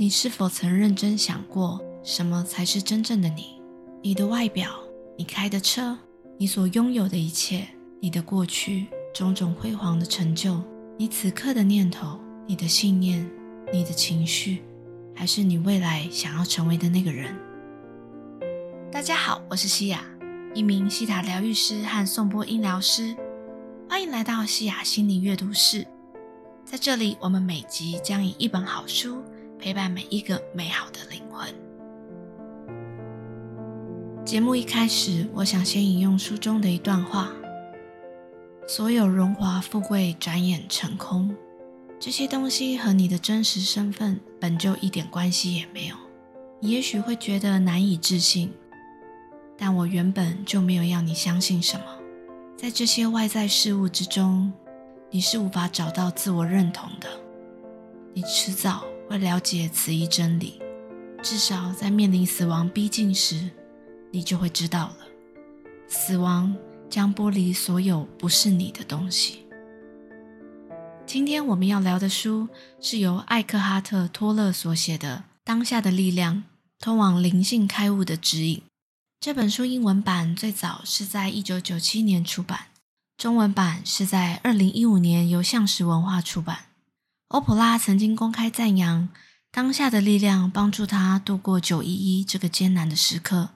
[0.00, 3.60] 你是否曾认真想过，什么才是真正的你？
[4.02, 4.80] 你的外表，
[5.14, 5.98] 你开的车，
[6.38, 7.68] 你所拥有的一切，
[8.00, 10.58] 你的过去种种辉煌的成就，
[10.96, 13.30] 你此刻的念头，你的信念，
[13.70, 14.62] 你的情绪，
[15.14, 17.36] 还是你未来想要成为的那个人？
[18.90, 20.02] 大家好，我是西雅，
[20.54, 23.14] 一名西塔疗愈师和颂钵音疗师，
[23.86, 25.86] 欢迎来到西雅心灵阅读室。
[26.64, 29.22] 在这里，我们每集将以一本好书。
[29.60, 31.46] 陪伴每一个美好的灵魂。
[34.24, 37.30] 节目一开始，我想先引用书中的一段话
[38.66, 41.36] ：“所有荣华富贵转眼成空，
[41.98, 45.96] 这些东西和你的真实身份本就一点关系也没有。
[46.58, 48.50] 你也许会觉得难以置信，
[49.58, 51.84] 但我原本就没有要你相信什么。
[52.56, 54.50] 在这些外在事物之中，
[55.10, 57.08] 你是无法找到自我认同的。
[58.14, 60.62] 你迟早。”会了解此一真理，
[61.20, 63.50] 至少在面临死亡逼近时，
[64.12, 64.98] 你就会知道了。
[65.88, 66.56] 死亡
[66.88, 69.44] 将剥离所有不是你的东西。
[71.04, 72.48] 今天我们要聊的书
[72.80, 76.44] 是由艾克哈特·托勒所写的《当下的力量：
[76.78, 78.58] 通往灵性开悟的指引》。
[79.18, 82.66] 这本书英文版最早是在一九九七年出版，
[83.16, 86.66] 中文版是在二零一五年由向实文化出版。
[87.30, 89.08] 欧普拉曾经公开赞扬
[89.52, 93.50] 当下的力量帮助他度过九一一这个艰难的时刻。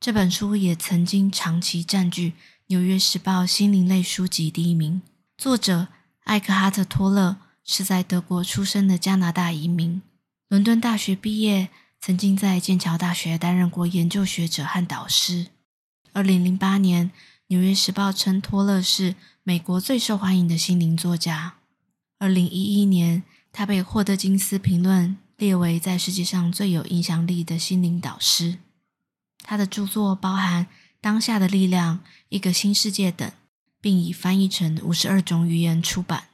[0.00, 2.30] 这本书也曾经长期占据
[2.66, 5.02] 《纽约时报》心灵类书籍第一名。
[5.38, 5.86] 作者
[6.24, 10.02] 艾克哈特·托勒是在德国出生的加拿大移民，
[10.48, 11.68] 伦敦大学毕业，
[12.00, 15.46] 曾经在剑桥大学担任过研究学者和导师。
[16.12, 17.10] 二零零八年，
[17.46, 21.59] 《纽约时报》称托勒是美国最受欢迎的心灵作家。
[22.20, 28.58] 二零一一年，他被霍德金斯评论列为在世界上最有影响力的心灵导师。
[29.38, 30.66] 他的著作包含
[31.00, 31.96] 《当下的力量》
[32.28, 33.32] 《一个新世界》等，
[33.80, 36.24] 并已翻译成五十二种语言出版。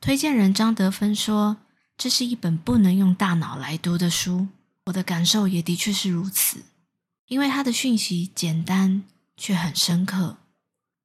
[0.00, 1.58] 推荐人张德芬说
[1.98, 4.48] ：“这是一本不能用大脑来读的书。”
[4.86, 6.64] 我的感受也的确是如此，
[7.26, 9.04] 因为他的讯息简单
[9.36, 10.38] 却很深刻。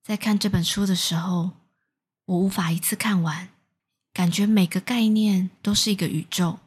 [0.01, 1.51] 在看这本书的时候，
[2.23, 3.49] 我无法一次看完。
[4.13, 6.59] 感觉每个概念都是一个宇宙，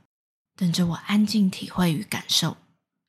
[0.57, 2.57] 等着我安静体会与感受。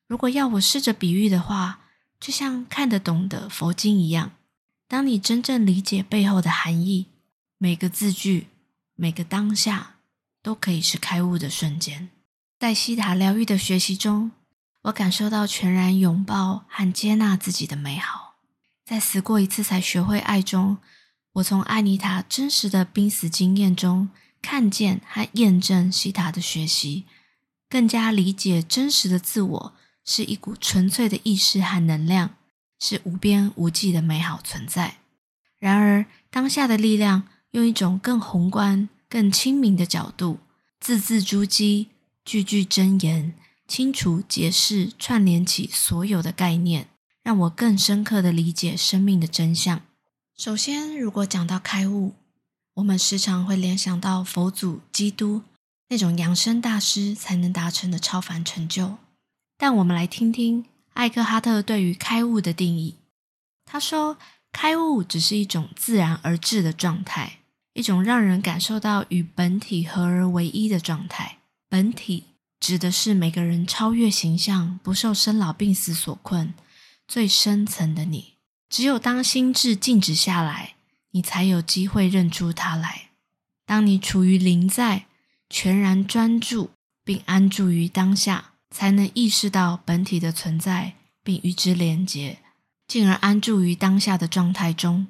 [0.07, 1.81] 如果要我试着比喻的话，
[2.19, 4.33] 就像看得懂的佛经一样。
[4.87, 7.07] 当你真正理解背后的含义，
[7.57, 8.47] 每个字句、
[8.95, 9.95] 每个当下，
[10.43, 12.09] 都可以是开悟的瞬间。
[12.59, 14.31] 在西塔疗愈的学习中，
[14.83, 18.35] 我感受到全然拥抱和接纳自己的美好。
[18.85, 20.77] 在死过一次才学会爱中，
[21.33, 24.09] 我从艾妮塔真实的濒死经验中。
[24.41, 27.05] 看见和验证西塔的学习，
[27.69, 29.73] 更加理解真实的自我
[30.05, 32.35] 是一股纯粹的意识和能量，
[32.79, 34.97] 是无边无际的美好存在。
[35.59, 40.39] 然而，当下的力量用一种更宏观、更亲民的角度，
[40.79, 41.87] 字字珠玑、
[42.23, 43.33] 句句真言，
[43.67, 46.87] 清楚解释、串联起所有的概念，
[47.23, 49.81] 让我更深刻的理解生命的真相。
[50.37, 52.13] 首先，如果讲到开悟，
[52.77, 55.41] 我们时常会联想到佛祖、基督
[55.89, 58.97] 那种扬生大师才能达成的超凡成就，
[59.57, 62.95] 但我们来听听艾克哈特对于开悟的定义。
[63.65, 64.19] 他说
[64.53, 67.39] ：“开悟只是一种自然而至的状态，
[67.73, 71.39] 一种让人感受到与本体合而为一的状态。
[71.67, 72.25] 本体
[72.59, 76.53] 指的是每个人超越形象、不受生老病死所困、
[77.07, 78.33] 最深层的你。
[78.69, 80.75] 只有当心智静止下来。”
[81.11, 83.09] 你才有机会认出它来。
[83.65, 85.05] 当你处于临在、
[85.49, 86.71] 全然专注
[87.03, 92.39] 并安住于当下，才能意识到本体的存在，并与之连结，
[92.87, 95.07] 进而安住于当下的状态中。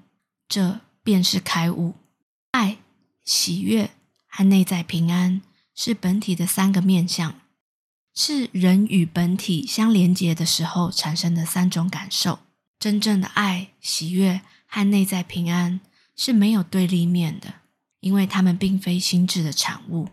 [0.47, 1.95] 这便是开悟。
[2.51, 2.77] 爱、
[3.23, 3.91] 喜悦
[4.27, 5.41] 和内在平安
[5.75, 7.39] 是本体的三个面相，
[8.15, 12.39] 是人与本体相连结的时候产生的三种感受。
[12.79, 14.41] 真正的爱、喜悦
[14.77, 15.79] 和内在平安。
[16.19, 17.61] 是没有对立面的，
[17.99, 20.09] 因为他们并非心智的产物，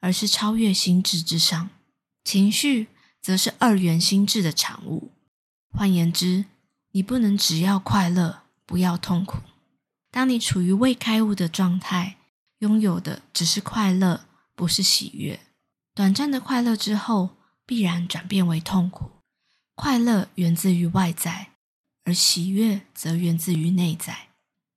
[0.00, 1.70] 而是超越心智之上。
[2.22, 2.86] 情绪
[3.20, 5.10] 则是二元心智的产物。
[5.70, 6.44] 换言之，
[6.92, 9.38] 你不能只要快乐，不要痛苦。
[10.12, 12.18] 当你处于未开悟的状态，
[12.60, 15.40] 拥有的只是快乐，不是喜悦。
[15.92, 17.30] 短暂的快乐之后，
[17.66, 19.10] 必然转变为痛苦。
[19.74, 21.54] 快乐源自于外在，
[22.08, 24.28] 而喜悦则源自于内在。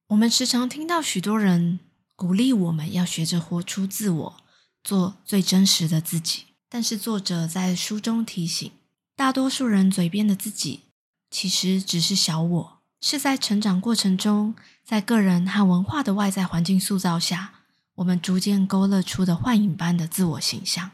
[0.08, 1.80] 我们时常听到许多人
[2.18, 4.38] 鼓励我们要学着活出自我，
[4.84, 6.48] 做最真实的自己。
[6.68, 8.70] 但是作者在书中提醒，
[9.16, 10.82] 大多数人嘴边的自己，
[11.30, 17.54] 其实只是小我，是在成长过程中，在个人和文化的外在环境塑造下，
[17.96, 20.92] 我们逐渐勾勒出的幻影般的自我形象。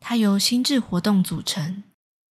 [0.00, 1.82] 它由心智活动组成，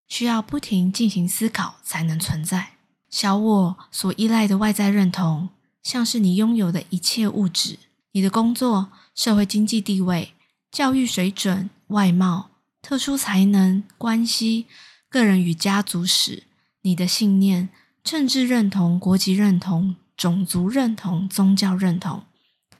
[0.07, 2.72] 需要不停进行思考才能存在。
[3.13, 5.49] 小我所依赖的外在认同，
[5.83, 7.77] 像是你拥有的一切物质、
[8.13, 10.33] 你的工作、社会经济地位、
[10.71, 12.49] 教育水准、外貌。
[12.81, 14.65] 特殊才能、关系、
[15.09, 16.41] 个人与家族史、
[16.81, 17.69] 你的信念、
[18.03, 22.23] 政治认同、国籍认同、种族认同、宗教认同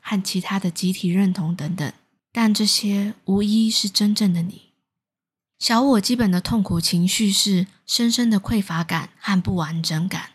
[0.02, 1.94] 和其他的集体认同等等，
[2.32, 4.73] 但这些无一是真正的你。
[5.64, 10.32] 小我基本的痛苦情绪是深深的匮乏感和不完整感。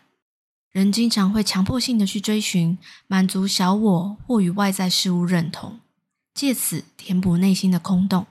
[0.71, 5.81] 人经常会强迫性的去追寻满足小我或与外在事物认同，
[6.33, 8.25] 借此填补内心的空洞。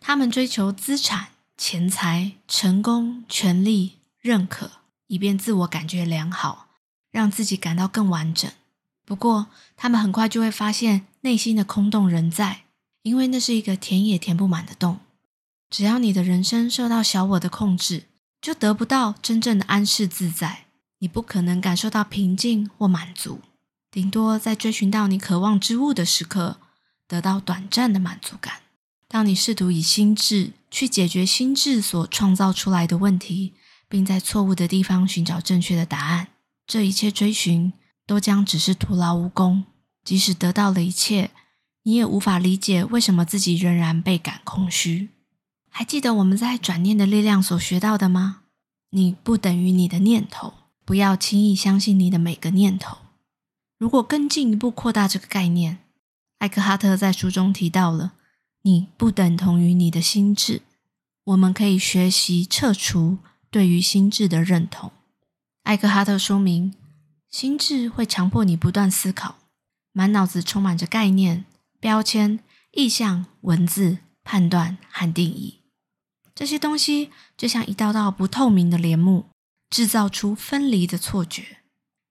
[0.00, 4.70] 他们追求资产、钱财、成功、权力、认可，
[5.08, 6.68] 以便自我感觉良好，
[7.10, 8.48] 让自己感到更完整。
[9.04, 12.60] 不过，他们很快就会发现内心的空洞仍在，
[13.02, 15.00] 因为那是一个填也填不满的洞。
[15.70, 18.04] 只要你的人生受到小我的控制，
[18.42, 20.64] 就得不到真正的安适自在。
[20.98, 23.40] 你不可能感受到平静或满足，
[23.90, 26.58] 顶多在追寻到你渴望之物的时刻，
[27.06, 28.60] 得到短暂的满足感。
[29.08, 33.54] 当你试图以心智去解决心智所创造出来的问题，
[33.88, 36.28] 并在错误的地方寻找正确的答案，
[36.66, 37.72] 这一切追寻
[38.06, 39.64] 都将只是徒劳无功。
[40.04, 41.30] 即使得到了一切，
[41.84, 45.08] 你也无法理解为什么自己仍然倍感空虚。
[45.70, 48.42] 还记得我们在转念的力量所学到的吗？
[48.90, 52.98] 你不等于你的念头，不要轻易相信你的每个念头。
[53.78, 55.78] 如果更进一步扩大这个概念，
[56.38, 58.12] 艾克哈特在书中提到了。
[58.62, 60.60] 你不等同于你的心智，
[61.24, 63.16] 我们可以学习撤除
[63.50, 64.92] 对于心智的认同。
[65.62, 66.74] 艾克哈特说明，
[67.30, 69.36] 心智会强迫你不断思考，
[69.92, 71.46] 满脑子充满着概念、
[71.78, 72.40] 标签、
[72.72, 75.59] 意象、文字、判断和定义。
[76.34, 79.26] 这些东西就像一道道不透明的帘幕，
[79.68, 81.58] 制造出分离的错觉，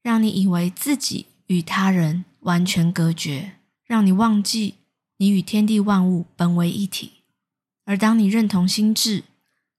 [0.01, 4.75] 让你以为自己与他人完全隔绝，让你忘记。
[5.21, 7.23] 你与天地万物本为一体，
[7.83, 9.25] 而当你认同心智，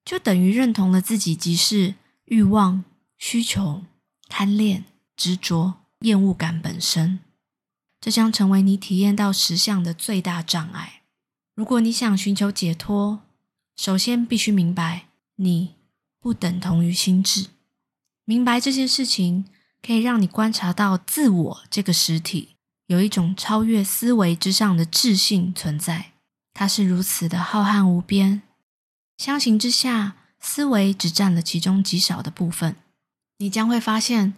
[0.05, 1.95] 就等于认同了自己即是
[2.27, 2.85] 欲望、
[3.17, 3.85] 需求、
[4.29, 4.85] 贪恋、
[5.17, 7.21] 执着、厌恶感本身。
[8.03, 11.01] 这将成为你体验到实相的最大障碍。
[11.55, 13.23] 如果你想寻求解脱，
[13.81, 15.07] 首先必须明白，
[15.37, 15.77] 你
[16.21, 17.47] 不等同于心智。
[18.27, 19.47] 明白这件事情，
[19.81, 22.57] 可以让你观察到自我这个实体。
[22.89, 26.13] 有一种超越思维之上的智性存在，
[26.53, 28.43] 它是如此的浩瀚无边。
[29.17, 32.77] 相形之下，思维只占了其中极少的部分。
[33.39, 34.35] 你将会发现，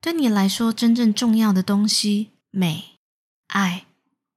[0.00, 3.00] 对你来说真正重要的东西——美、
[3.48, 3.86] 爱、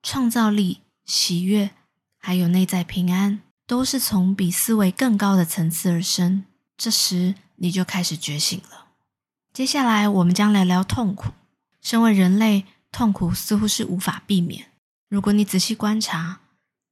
[0.01, 1.69] 创造力、喜悦，
[2.17, 6.45] 还有内在平安，都是从比思维更高的层次而生。
[6.75, 8.87] 这时，你就开始觉醒了。
[9.53, 11.33] 接下来，我们将聊聊痛苦。
[11.81, 12.65] 身为人类。
[12.89, 14.71] 痛苦似乎是无法避免。
[15.09, 16.39] 如果你仔细观察，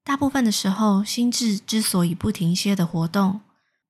[0.03, 3.41] 大部分的时候，心智之所以不停歇的活动，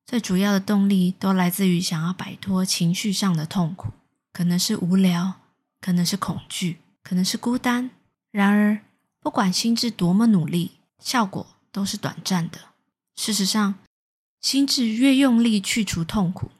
[0.06, 3.88] 最主要的动力都来自于想要摆脱情绪上的痛苦，
[4.32, 5.34] 可能是无聊，
[5.80, 7.90] 可能是恐惧，可能是孤单。
[8.30, 8.80] 然而，
[9.20, 12.60] 不管心智多么努力，效果都是短暂的。
[13.16, 13.74] 事实上，
[14.40, 16.50] 心智越用力去除痛苦，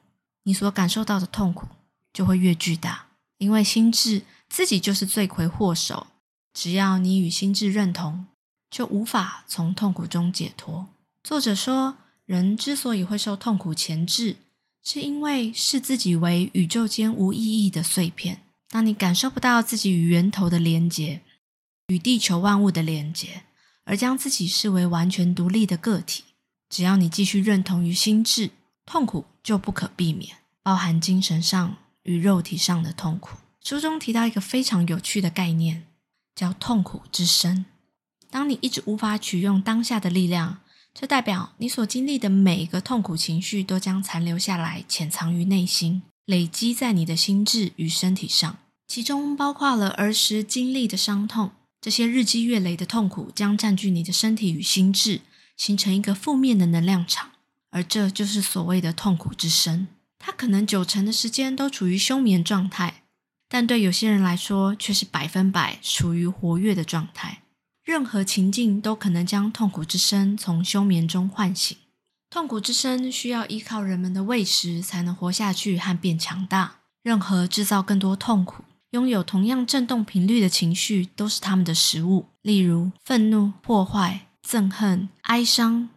[0.43, 1.67] 你所感受到的痛苦
[2.11, 4.23] 就会越巨大，因为心智。
[4.49, 6.07] 自己就是罪魁祸首。
[6.53, 8.27] 只要你与心智认同，
[8.71, 10.87] 就无法从痛苦中解脱。
[11.21, 14.37] 作者说，人之所以会受痛苦钳制，
[14.81, 18.41] 是因为视自己为宇宙间无意义的碎片。
[18.69, 21.21] 当你感受不到自己与源头的连结，
[21.87, 23.43] 与地球万物的连结，
[23.83, 26.23] 而将自己视为完全独立的个体，
[26.69, 28.51] 只要你继续认同于心智，
[28.85, 33.37] 痛苦就不可避免，包含精神上与肉体上的痛苦。
[33.63, 35.85] 书中提到一个非常有趣的概念，
[36.35, 37.65] 叫“痛苦之身”。
[38.31, 40.59] 当你一直无法取用当下的力量，
[40.93, 48.57] 这代表你所经历的每一个痛苦情绪都将残留下来，潜藏于内心，累积在你的心智与身体上，
[48.87, 51.51] 其中包括了儿时经历的伤痛。
[51.79, 55.21] 这些日积月累的痛苦将占据你的身体与心智，
[55.57, 57.31] 形成一个负面的能量场，
[57.71, 59.87] 而这就是所谓的“痛苦之身”。
[60.17, 63.03] 它可能九成的时间都处于休眠状态。
[63.49, 67.43] 但对有些人来说，却是百分百处于活跃的状态。
[67.83, 71.77] 任何情境都可能将痛苦之声从休眠中唤醒。
[72.29, 76.79] 痛苦之身需要依靠人们的喂食才能活下去和变强大。
[77.01, 82.25] 任何制造更多痛苦、拥有同样振动频率的情绪，都是他们的食物。
[82.41, 85.89] 例如，愤怒、破坏、憎恨、哀伤、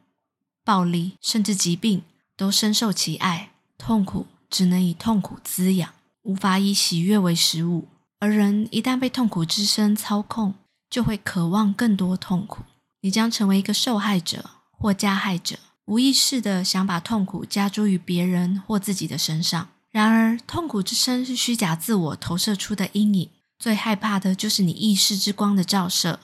[0.65, 2.03] 暴力，甚至疾病，
[2.37, 3.53] 都深受其爱。
[3.79, 7.87] 痛苦只能以痛苦滋养，无法以喜悦为食物。
[8.19, 10.55] 而人一旦被痛苦之身操控，
[10.91, 12.65] 就会渴望更多痛苦。
[13.03, 19.69] 你将成为一个受害者或加害者，无意识的想把痛苦加诸于别人或自己的身上。
[19.91, 23.31] 然而，痛苦之身是虚假自我投射出的阴影。
[23.59, 26.19] 最害怕的就是你意识之光的照射，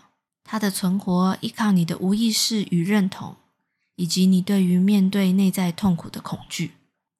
[0.47, 3.37] 它的存活依靠你的无意识与认同，
[3.97, 6.73] 以及你对于面对内在痛苦的恐惧。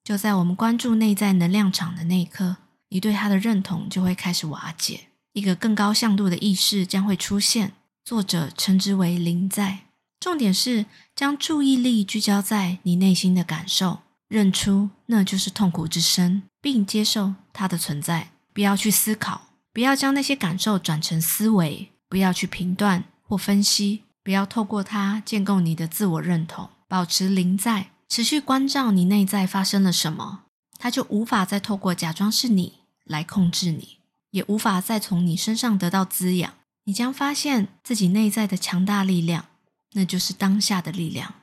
[0.03, 2.57] 就在我们关注内在能量场的那一刻，
[2.89, 7.73] 你对它的认同就会开始瓦解，一个更高向度的意识将会出现。
[8.05, 9.79] 作者称之为灵在。
[10.19, 13.99] 重点是将注意力聚焦在你内心的感受。
[14.29, 18.31] 认出那就是痛苦之身，并接受它的存在。
[18.53, 26.69] 不要去思考，不要将那些感受转成思维，不要去评断或分析，不要透过它建构你的自我认同。
[26.87, 30.43] 保持临在，持续关照你内在发生了什么，
[30.79, 33.97] 它就无法再透过假装是你来控制你，
[34.31, 36.53] 也无法再从你身上得到滋养。
[36.85, 39.47] 你将发现自己内在的强大力量，
[39.91, 41.33] 那就是当下的力量。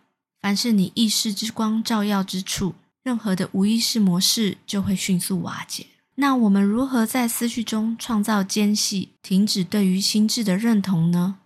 [0.41, 5.89] 凡是你意识之光照耀之处，任何的无意识模式就会迅速瓦解。
[6.15, 11.37] 那我们如何在思绪中创造间隙，停止对于心智的认同呢？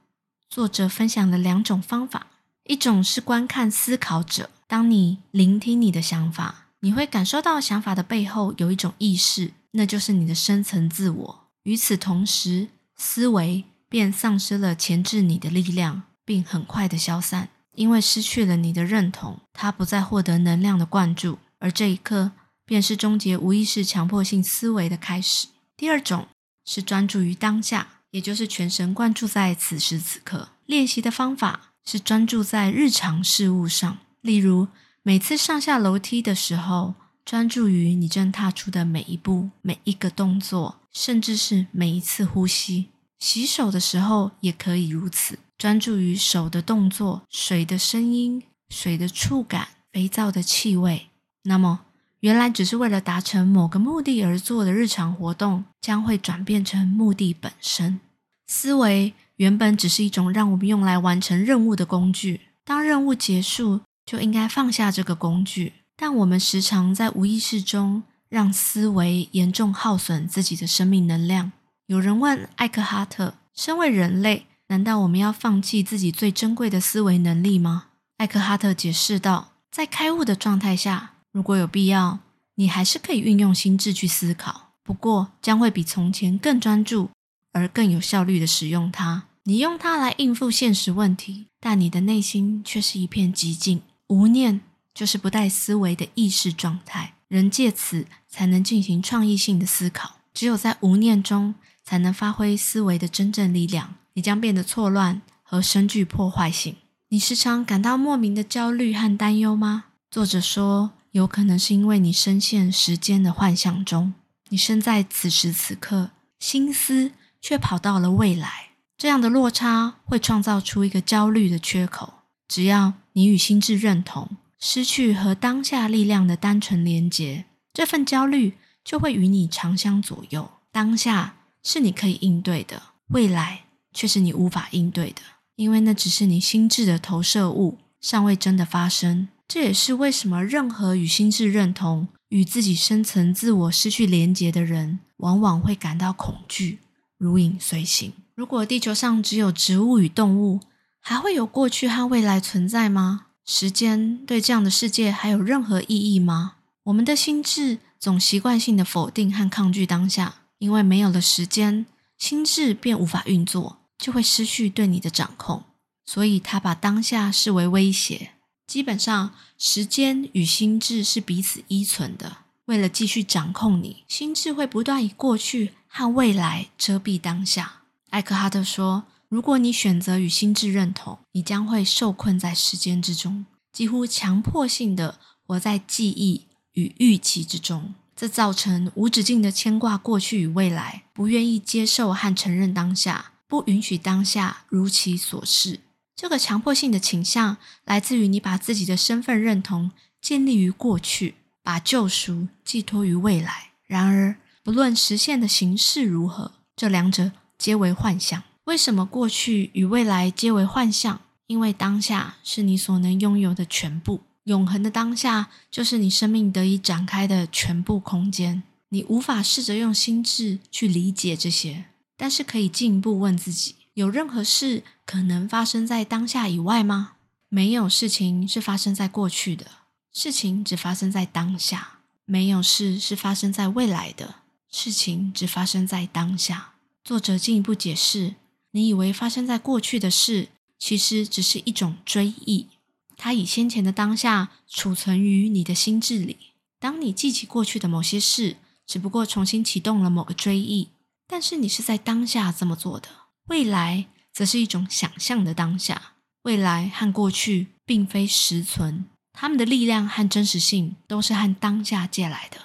[0.51, 2.29] 作者分享了两种方法：
[2.65, 11.49] 一种是观看思考者，当你聆听你的想法，你会感受到想法的背后有一种意识，那就是你的深层自我。
[11.65, 17.51] 与此同时，思维便丧失了钳制你的力量，并很快的消散。
[17.75, 22.33] 因为失去了你的认同，它不再获得能量的灌注，而这一刻
[22.65, 25.47] 便是终结无意识强迫性思维的开始。
[25.77, 26.27] 第二种
[26.65, 30.51] 是专注于当下，也就是全神贯注在此时此刻。
[30.67, 34.69] 练习的方法是专注在日常事物上，例如
[35.03, 42.89] 每次上下楼梯的时候，专注于你正踏出的每一步、每一个动作，甚至是每一次呼吸。
[43.19, 45.39] 洗手的时候也可以如此。
[45.57, 51.09] 专注于手的动作、水的声音、水的触感、肥皂的气味，
[51.43, 51.81] 那么
[52.21, 58.01] 原来只是为了达成某个目的而做的日常活动，将会转变成目的本身。
[58.47, 65.75] 思维原本只是一种让我们用来完成任务的工具，当任务结束，就应该放下这个工具。
[65.97, 71.53] 但我们时常在无意识中让思维严重耗损自己的生命能量。
[71.87, 77.87] 有人问艾克哈特：“身为人类。”难道我们要放弃自己最珍贵的思维能力吗？
[78.19, 82.21] 艾克哈特解释道：“在开悟的状态下，如果有必要，
[82.55, 87.11] 你还是可以运用心智去思考，不过将会比从前更专注
[87.53, 89.25] 而更有效率的使用它。
[89.45, 93.83] 你用它来应付现实问题，但你的内心却是一片寂静。
[94.09, 94.61] 无念
[94.95, 100.17] 就是不带思维的意识状态，人借此才能进行创意性的思考。
[100.35, 106.75] 只有在无念中，才能发挥思维的真正力量。”你将变得错乱和深具破坏性。
[107.11, 109.85] 你时常感到莫名的焦虑和担忧吗？
[110.11, 114.15] 作者说，有可能是因为你深陷时间的幻象中，
[114.49, 118.71] 你身在此时此刻，心思却跑到了未来。
[118.97, 122.15] 这样的落差会创造出一个焦虑的缺口。
[122.47, 130.51] 只要你与心智认同，失去和当下力量的单纯连结，这份焦虑就会与你长相左右。
[130.73, 133.65] 当下是你可以应对的，未来。
[133.91, 135.23] 却是你无法应对的，
[135.57, 139.29] 因为那只是你心智的投射物，尚未真的发生。
[139.49, 146.81] 这也是为什么任何与心智认同、与自己深层自我失去连结的人，往往会感到恐惧，
[147.17, 148.13] 如影随形。
[148.35, 150.61] 如果地球上只有植物与动物，
[151.01, 153.27] 还会有过去和未来存在吗？
[153.47, 156.57] 时间对这样的世界还有任何意义吗？
[156.85, 161.87] 我们的心智总习惯性的否定和抗拒当下，因为没有了时间，
[162.19, 163.79] 心智便无法运作。
[163.99, 165.65] 就会失去对你的掌控，
[166.07, 168.31] 所以他把当下视为威胁。
[168.69, 172.37] 基本上，时间与心智是彼此依存的。
[172.67, 177.81] 为了继续掌控你，心智会不断以过去和未来遮蔽当下。
[178.11, 187.95] 艾克哈特说：“如果你选择与心智认同，你将会受困在时间之中，几乎强迫性的活在记忆与预期之中。
[188.15, 195.81] 这造成无止境的牵挂过去与未来，不愿意接受和承认当下。”不允许当下如其所示，
[196.21, 203.71] 这个强迫性的倾向来自于你把自己的身份认同建立于过去，把救赎寄托于未来。
[203.87, 208.43] 然而，不论实现的形式如何，这两者皆为幻象。
[208.65, 211.21] 为什么过去与未来皆为幻象？
[211.47, 218.65] 因为当下是你所能拥有的全部，永恒的当下就是你生命得以展开的全部空间。
[218.89, 221.85] 你无法试着用心智去理解这些，
[222.17, 227.15] 但是可以进一步问自己：有任何事可能发生在当下以外吗？
[227.49, 229.67] 没有事情是发生在过去的，
[230.13, 234.37] 事情只发生在当下；没有事是发生在未来的，
[234.71, 236.75] 事情只发生在当下。
[237.03, 238.37] 作者进一步解释：
[238.71, 240.51] 你以为发生在过去的事。
[240.79, 242.69] 其实只是一种追忆，
[243.17, 246.37] 它以先前的当下储存于你的心智里。
[246.79, 250.91] 当你记起过去的某些事，只不过重新启动了某个追忆，
[251.27, 253.09] 但是你是在当下这么做的。
[253.49, 256.13] 未来则是一种想象的当下，
[256.43, 262.59] 未来和过去并非实存，它们的力量和真实性都是和当下借来的。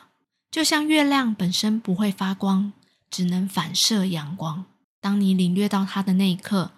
[0.52, 2.74] 就像月亮本身不会发光，
[3.10, 4.66] 只能反射阳光。
[5.02, 6.72] 当你领略到它的那一刻。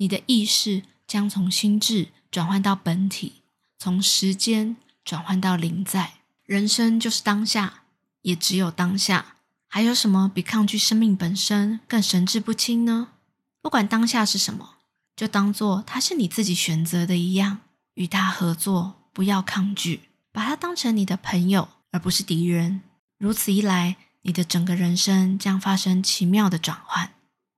[0.00, 3.42] 你的意识将从心智转换到本体，
[3.80, 6.12] 从时间转换到灵在。
[6.44, 7.82] 人生就是当下，
[8.22, 9.34] 也只有当下。
[9.66, 13.08] 还有什么比抗拒生命本身更神志不清呢？
[13.68, 14.76] 不管当下是什么，
[15.14, 17.58] 就当做它是你自己选择的一样，
[17.96, 22.80] 与它合作，不要抗拒，把它当成你的朋友，而不是敌人。
[23.18, 27.10] 如此一来，你的整个人生将发生奇妙的转换。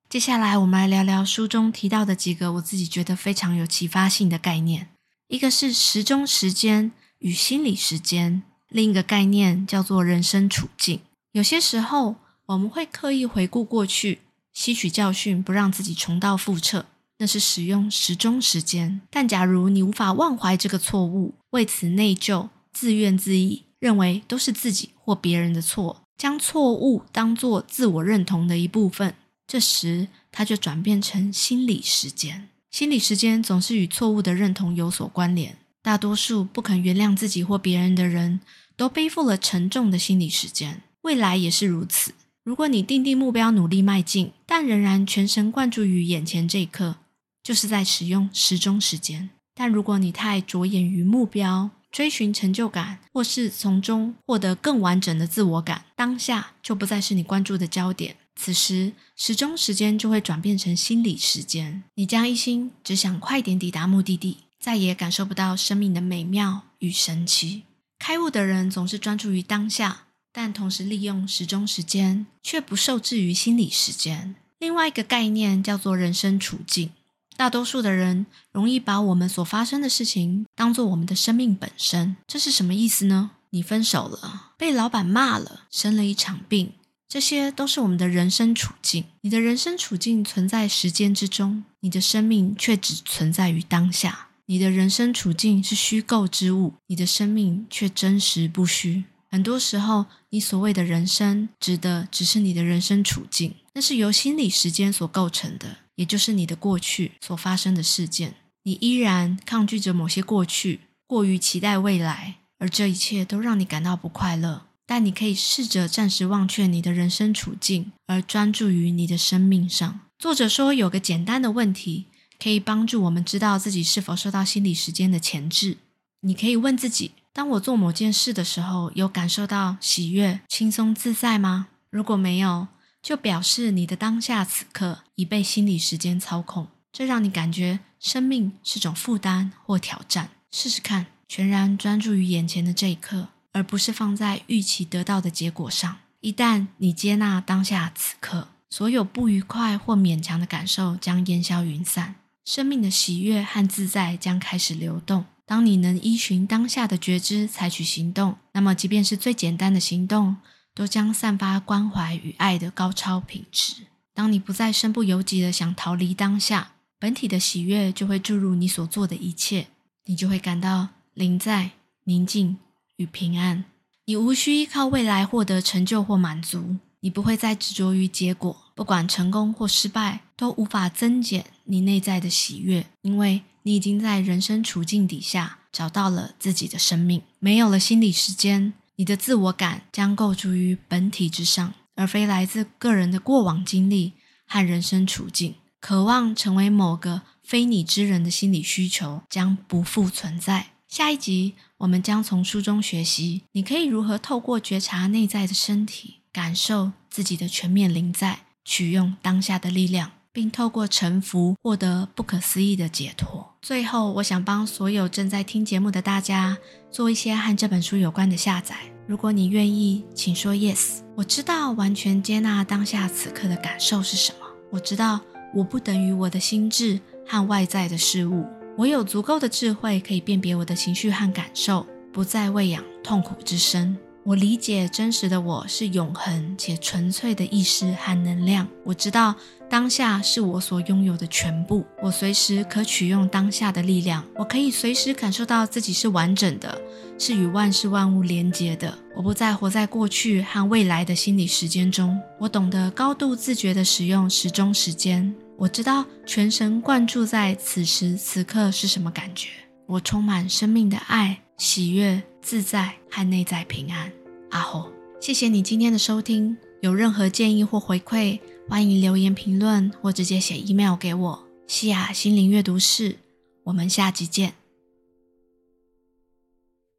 [0.08, 4.88] 接下来，我们来聊聊书中提到的几个我自己觉得非常有启发性的概念。
[5.28, 6.90] 一个是时钟时间
[7.20, 11.02] 与心理时间，另一个概念叫做人生处境。
[11.30, 14.22] 有些时候，我们会刻意回顾过去，
[14.60, 16.84] 吸取教训，不让自己重蹈覆辙，
[17.16, 19.00] 那是使用时钟时间。
[19.08, 29.14] 但假如你无法忘怀这个错误，为此内疚、自怨自艾，认为都是自己或别人的错，将错误当作自我认同的一部分。
[29.46, 32.50] 这时，它就转变成心理时间。
[32.70, 35.56] 心理时间总是与错误的认同有所关联。
[35.80, 38.40] 大多数不肯原谅自己或别人的人，
[38.76, 40.82] 都背负了沉重的心理时间。
[41.00, 42.12] 未来也是如此。
[42.42, 46.96] 如果你定定目标，努力迈进，但仍然全神贯注于眼前这一刻，
[47.42, 49.30] 就是在使用时钟时间。
[49.54, 58.16] 但如果你太着眼于目标，追寻成就感，或是从中获得更完整的自我感，当下就不再是你关注的焦点。
[58.36, 61.82] 此时，时钟时间就会转变成心理时间。
[61.96, 67.64] 你将一心只想快点抵达目的地，再也感受不到生命的美妙与神奇。
[67.98, 74.36] 开悟的人总是专注于当下，但同时利用时钟时间，却不受制于心理时间。
[74.58, 76.90] 另外一个概念叫做人生处境。
[77.36, 82.16] 大多数的人容易把我们所发生的事情当做我们的生命本身。
[82.26, 83.30] 这是什么意思呢？
[83.50, 86.72] 你分手了，被老板骂了，生了一场病。
[87.08, 89.06] 这些都是我们的人生处境。
[89.22, 94.28] 你的人生处境存在时间之中，你的生命却只存在于当下。
[94.46, 99.04] 你的人生处境是虚构之物，你的生命却真实不虚。
[99.28, 108.36] 很多时候，你所谓的人生，指的只是你的人生处境，那是由心理时间所构成的，也就是你的过去所发生的事件。
[108.62, 114.66] 你依然抗拒着某些过去，过于期待未来，而这一切都让你感到不快乐。
[114.86, 120.00] 但你可以试着暂时忘却你的人生处境，而专注于你的生命上。
[120.18, 122.06] 作者说，有个简单的问题
[122.40, 125.78] 可以帮助我们知道自己是否受到心理时间的钳制。
[126.20, 131.68] 你可以问自己：当我做某件事的时候，有感受到喜悦、轻松自在吗？
[131.90, 132.68] 如果没有，
[133.02, 140.30] 就表示你的当下此刻已被心理时间操控，这让你感觉生命是种负担或挑战。
[140.50, 143.28] 试试看，全然专注于眼前的这一刻。
[143.52, 145.96] 而不是放在预期得到的结果上。
[146.20, 152.14] 一旦你接纳当下此刻，所有不愉快或勉强的感受将烟消云散，
[152.44, 155.24] 生命的喜悦和自在将开始流动。
[155.50, 160.36] 当你能依循当下的觉知采取行动，那么即便是最简单的行动，
[160.76, 163.88] 都将散发关怀与爱的高超品质。
[164.14, 169.66] 当你不再身不由己的想逃离当下，本体的喜悦就会注入你所做的一切，
[170.04, 171.72] 你就会感到临在
[172.04, 172.56] 宁静。
[172.98, 173.64] 与平安，
[174.04, 187.22] 你无需依靠未来获得成就或满足，你不会再执着于结果，不管成功或失败，都无法增减你内在的喜悦，因为你已经在人生处境底下找到了自己的生命。
[187.38, 194.12] 没有了心理时间，你的自我感将构筑于本体之上，而非来自个人的过往经历
[194.46, 195.54] 和人生处境。
[195.80, 197.22] 渴望成为某个。
[197.42, 200.68] 非你之人的心理需求将不复存在。
[200.86, 213.54] 下一集，我们将从书中学习，你可以如何透过觉察内在的身体，感受自己的全面临在，取用当下的力量，并透过臣服获得不可思议的解脱。
[213.62, 216.56] 最后，我想帮所有正在听节目的大家
[216.90, 218.76] 做一些和这本书有关的下载。
[219.06, 221.00] 如果你愿意，请说 yes。
[221.16, 224.46] 我知道完全接纳当下此刻的感受是什么。
[224.70, 225.20] 我知道
[225.52, 228.46] 我不等于我的心智和外在的事物。
[228.78, 233.98] 我有足够的智慧可以辨别我的情绪和感受，不再喂养痛苦之声。
[234.22, 238.68] 我理解真实的我是永恒且纯粹的意识和能量。
[238.84, 239.34] 我知道
[239.68, 241.84] 当下是我所拥有的全部。
[242.02, 244.22] 我随时可取用当下的力量。
[244.36, 246.80] 我可以随时感受到自己是完整的，
[247.18, 248.96] 是与万事万物连结的。
[249.16, 252.20] 我不再活在过去和未来的心理时间中。
[252.38, 255.34] 我懂得高度自觉地使用时钟时间。
[255.56, 259.48] 我知道全神贯注在此时此刻是什么感觉。
[259.86, 262.22] 我充满生命的爱、喜悦。
[262.42, 264.10] 自在和内在平安，
[264.50, 264.90] 阿吼！
[265.20, 266.56] 谢谢你今天的收听。
[266.80, 271.46] 有任何建议或回馈，欢迎留言评论或直接写 email 给我。
[271.66, 273.16] 西雅心灵阅读室，
[273.64, 274.59] 我们下集见。